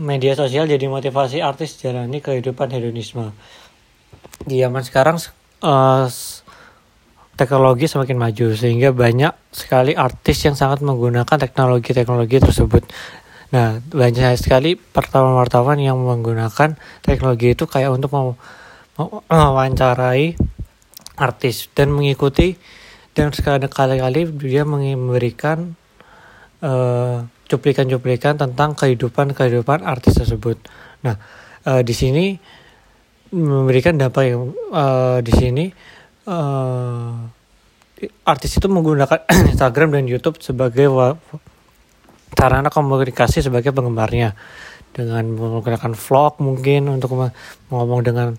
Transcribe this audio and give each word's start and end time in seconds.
media 0.00 0.32
sosial 0.32 0.64
jadi 0.64 0.88
motivasi 0.88 1.44
artis 1.44 1.76
jalani 1.76 2.24
kehidupan 2.24 2.72
hedonisme. 2.72 3.36
Di 4.40 4.64
zaman 4.64 4.80
sekarang 4.80 5.20
uh, 5.60 6.08
teknologi 7.36 7.84
semakin 7.88 8.16
maju 8.16 8.46
sehingga 8.56 8.90
banyak 8.96 9.32
sekali 9.52 9.92
artis 9.92 10.44
yang 10.44 10.56
sangat 10.56 10.80
menggunakan 10.80 11.36
teknologi-teknologi 11.36 12.36
tersebut. 12.40 12.84
Nah, 13.50 13.80
banyak 13.80 14.40
sekali 14.40 14.76
wartawan-wartawan 14.76 15.76
yang 15.80 16.00
menggunakan 16.00 16.80
teknologi 17.04 17.52
itu 17.52 17.64
kayak 17.68 17.92
untuk 17.92 18.12
mau 18.16 18.36
mewawancarai 18.96 20.36
artis 21.20 21.68
dan 21.76 21.92
mengikuti 21.92 22.56
dan 23.12 23.34
sekali-kali 23.34 24.30
dia 24.38 24.62
memberikan 24.64 25.74
uh, 26.62 27.26
cuplikan-cuplikan 27.50 28.38
tentang 28.38 28.78
kehidupan-kehidupan 28.78 29.82
artis 29.82 30.22
tersebut. 30.22 30.62
Nah, 31.02 31.18
uh, 31.66 31.82
di 31.82 31.90
sini 31.90 32.38
memberikan 33.34 33.98
dampak 33.98 34.24
yang 34.26 34.54
uh, 34.70 35.18
di 35.22 35.32
sini 35.34 35.64
uh, 36.30 37.14
artis 38.26 38.56
itu 38.58 38.66
menggunakan 38.70 39.26
Instagram 39.52 39.98
dan 39.98 40.06
YouTube 40.06 40.38
sebagai 40.38 40.86
sarana 42.34 42.70
komunikasi 42.72 43.44
sebagai 43.44 43.74
penggemarnya 43.74 44.32
dengan 44.90 45.22
menggunakan 45.34 45.92
vlog 45.94 46.40
mungkin 46.42 46.90
untuk 46.90 47.14
ngomong 47.70 48.00
dengan 48.02 48.34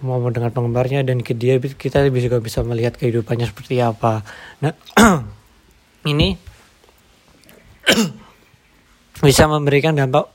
ngomong 0.00 0.30
dengan 0.30 0.54
penggemarnya 0.54 1.02
dan 1.02 1.20
ke 1.26 1.34
dia 1.34 1.58
kita 1.58 2.06
juga 2.06 2.38
bisa 2.38 2.62
melihat 2.62 2.94
kehidupannya 2.94 3.50
seperti 3.50 3.82
apa. 3.82 4.22
Nah, 4.62 4.72
ini 6.12 6.38
bisa 9.26 9.48
memberikan 9.48 9.96
dampak 9.96 10.28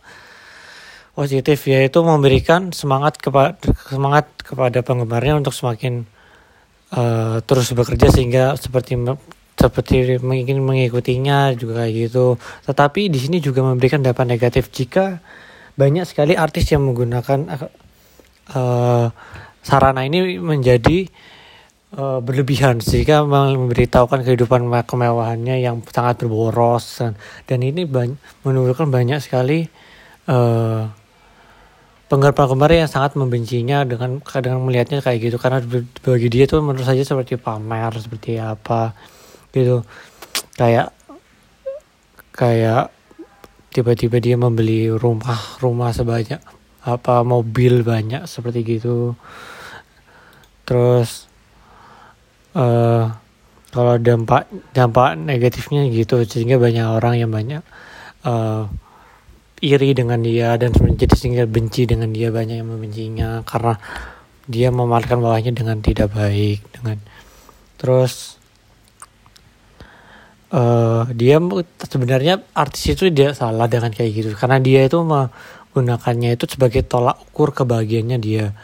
positif 1.11 1.67
yaitu 1.67 1.99
memberikan 2.01 2.71
semangat 2.71 3.19
kepada 3.19 3.59
semangat 3.91 4.31
kepada 4.41 4.79
penggemarnya 4.81 5.43
untuk 5.43 5.51
semakin 5.51 6.07
uh, 6.95 7.43
terus 7.43 7.75
bekerja 7.75 8.07
sehingga 8.09 8.55
seperti 8.55 8.95
seperti 9.59 10.17
ingin 10.17 10.63
mengikutinya 10.63 11.53
juga 11.53 11.85
gitu. 11.91 12.39
Tetapi 12.65 13.11
di 13.11 13.19
sini 13.21 13.37
juga 13.37 13.61
memberikan 13.61 14.01
dampak 14.01 14.25
negatif 14.25 14.73
jika 14.73 15.21
banyak 15.77 16.07
sekali 16.07 16.33
artis 16.33 16.71
yang 16.73 16.87
menggunakan 16.87 17.45
uh, 18.55 19.07
sarana 19.61 20.01
ini 20.07 20.41
menjadi 20.41 21.05
uh, 21.95 22.19
berlebihan 22.23 22.79
sehingga 22.79 23.23
memberitahukan 23.27 24.23
kehidupan 24.23 24.67
kemewahannya 24.85 25.59
yang 25.59 25.83
sangat 25.87 26.23
berboros 26.23 26.99
dan, 26.99 27.13
dan 27.47 27.59
ini 27.63 27.87
menunjukkan 28.43 28.87
banyak 28.87 29.19
sekali 29.19 29.67
uh, 30.27 30.87
penggemar-penggemar 32.11 32.75
yang 32.75 32.91
sangat 32.91 33.15
membencinya 33.15 33.87
dengan 33.87 34.19
kadang 34.19 34.59
melihatnya 34.67 34.99
kayak 34.99 35.31
gitu. 35.31 35.37
Karena 35.39 35.63
bagi 36.03 36.27
dia 36.27 36.43
tuh 36.43 36.59
menurut 36.59 36.83
saja 36.83 37.03
seperti 37.07 37.39
pamer 37.39 37.95
seperti 37.95 38.35
apa 38.35 38.91
gitu. 39.55 39.87
Kayak 40.59 40.91
kayak 42.35 42.91
tiba-tiba 43.71 44.19
dia 44.19 44.35
membeli 44.35 44.91
rumah 44.91 45.39
rumah 45.63 45.95
sebanyak 45.95 46.43
apa 46.83 47.23
mobil 47.23 47.79
banyak 47.87 48.27
seperti 48.27 48.67
gitu. 48.67 49.15
Terus 50.67 51.30
uh, 52.55 53.11
kalau 53.71 53.95
dampak 53.97 54.51
dampak 54.75 55.15
negatifnya 55.15 55.87
gitu 55.87 56.27
sehingga 56.27 56.59
banyak 56.59 56.83
orang 56.83 57.15
yang 57.19 57.31
banyak 57.31 57.63
uh, 58.27 58.67
iri 59.61 59.93
dengan 59.93 60.19
dia 60.19 60.57
dan 60.57 60.73
jadi 60.73 61.15
sehingga 61.15 61.43
benci 61.45 61.85
dengan 61.85 62.09
dia 62.11 62.33
banyak 62.33 62.59
yang 62.59 62.69
membencinya 62.69 63.45
karena 63.45 63.77
dia 64.49 64.73
memanfaatkan 64.73 65.21
bawahnya 65.21 65.53
dengan 65.53 65.79
tidak 65.79 66.11
baik 66.11 66.65
dengan 66.73 66.97
terus 67.77 68.41
uh, 70.49 71.05
dia 71.13 71.37
sebenarnya 71.85 72.41
artis 72.57 72.97
itu 72.97 73.13
dia 73.13 73.37
salah 73.37 73.69
dengan 73.69 73.93
kayak 73.93 74.11
gitu 74.11 74.29
karena 74.33 74.57
dia 74.57 74.81
itu 74.81 74.97
menggunakannya 74.97 76.35
itu 76.35 76.45
sebagai 76.49 76.81
tolak 76.81 77.21
ukur 77.31 77.55
kebahagiaannya 77.55 78.17
dia. 78.17 78.57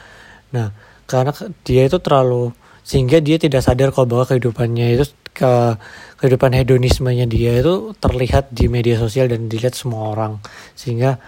Nah 0.51 0.73
karena 1.07 1.31
dia 1.63 1.87
itu 1.87 1.97
terlalu 2.01 2.56
sehingga 2.87 3.19
dia 3.19 3.35
tidak 3.35 3.67
sadar 3.67 3.91
kalau 3.91 4.07
bahwa 4.07 4.31
kehidupannya 4.31 4.95
itu 4.95 5.11
ke 5.35 5.75
kehidupan 6.23 6.55
hedonismenya 6.55 7.27
dia 7.27 7.59
itu 7.59 7.91
terlihat 7.99 8.55
di 8.55 8.71
media 8.71 8.95
sosial 8.95 9.27
dan 9.27 9.51
dilihat 9.51 9.75
semua 9.75 10.15
orang 10.15 10.39
sehingga 10.71 11.19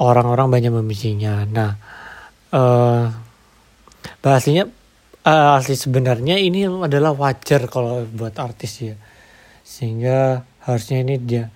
orang-orang 0.00 0.48
banyak 0.48 0.72
membencinya. 0.72 1.44
Nah, 1.44 1.76
uh, 2.56 3.12
bahasanya 4.24 4.72
uh, 5.28 5.60
asli 5.60 5.76
sebenarnya 5.76 6.40
ini 6.40 6.64
adalah 6.64 7.12
wajar 7.12 7.68
kalau 7.68 8.08
buat 8.08 8.32
artis 8.40 8.80
ya, 8.80 8.96
sehingga 9.60 10.40
harusnya 10.64 11.04
ini 11.04 11.20
dia 11.20 11.52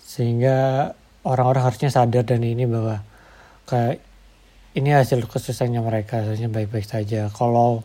sehingga 0.00 0.90
orang-orang 1.28 1.68
harusnya 1.68 1.92
sadar 1.92 2.24
dan 2.24 2.40
ini 2.40 2.64
bahwa 2.64 3.04
kayak 3.68 4.00
ini 4.72 4.96
hasil 4.96 5.20
kesusahannya 5.28 5.84
mereka 5.84 6.24
harusnya 6.24 6.48
baik-baik 6.48 6.88
saja. 6.88 7.28
Kalau 7.28 7.84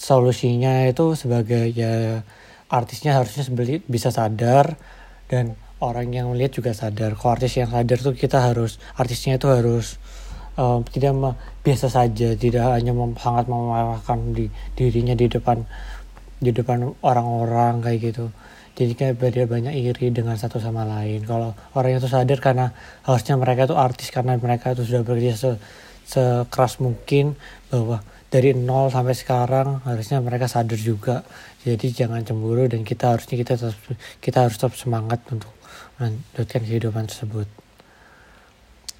solusinya 0.00 0.88
itu 0.88 1.12
sebagai 1.12 1.68
ya 1.76 2.24
artisnya 2.72 3.20
harusnya 3.20 3.44
bisa 3.84 4.08
sadar 4.08 4.80
dan 5.28 5.60
orang 5.84 6.08
yang 6.08 6.32
melihat 6.32 6.56
juga 6.56 6.72
sadar. 6.72 7.20
Kalau 7.20 7.36
artis 7.36 7.60
yang 7.60 7.68
sadar 7.68 8.00
tuh 8.00 8.16
kita 8.16 8.40
harus 8.40 8.80
artisnya 8.96 9.36
itu 9.36 9.52
harus 9.52 10.00
um, 10.56 10.80
tidak 10.88 11.36
biasa 11.60 11.92
saja, 11.92 12.32
tidak 12.32 12.64
hanya 12.72 12.96
mem, 12.96 13.12
sangat 13.20 13.44
memewahkan 13.44 14.18
di 14.32 14.48
dirinya 14.72 15.12
di 15.12 15.28
depan 15.28 15.68
di 16.40 16.48
depan 16.56 16.96
orang-orang 17.04 17.84
kayak 17.84 18.00
gitu. 18.00 18.32
Jadi 18.72 18.96
kayak 18.96 19.20
beda 19.20 19.42
banyak 19.44 19.76
iri 19.76 20.08
dengan 20.08 20.40
satu 20.40 20.56
sama 20.56 20.88
lain. 20.88 21.20
Kalau 21.28 21.52
orang 21.76 22.00
itu 22.00 22.08
sadar 22.08 22.40
karena 22.40 22.72
harusnya 23.04 23.36
mereka 23.36 23.68
itu 23.68 23.76
artis 23.76 24.08
karena 24.08 24.40
mereka 24.40 24.72
itu 24.72 24.88
sudah 24.88 25.04
bekerja 25.04 25.36
se 25.36 25.50
sekeras 26.08 26.80
mungkin 26.82 27.38
bahwa 27.68 28.02
dari 28.30 28.54
nol 28.54 28.94
sampai 28.94 29.12
sekarang 29.18 29.82
harusnya 29.82 30.22
mereka 30.22 30.46
sadar 30.46 30.78
juga. 30.78 31.26
Jadi 31.66 31.90
jangan 31.90 32.22
cemburu 32.22 32.70
dan 32.70 32.86
kita 32.86 33.12
harusnya 33.12 33.36
kita 33.36 33.58
tetap, 33.58 33.76
kita 34.22 34.38
harus 34.46 34.56
tetap 34.56 34.78
semangat 34.78 35.20
untuk 35.34 35.50
melanjutkan 35.98 36.62
kehidupan 36.62 37.10
tersebut. 37.10 37.50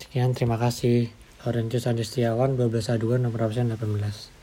Sekian 0.03 0.35
terima 0.35 0.59
kasih. 0.59 1.15
Lorenzo 1.41 1.81
Sandi 1.81 2.05
Setiawan 2.05 2.61
12 2.61 2.93
aduan 2.93 3.25
nomor 3.25 3.49
absen 3.49 3.73
18 3.73 4.31